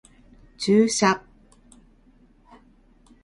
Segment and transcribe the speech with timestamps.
[0.57, 1.21] 注射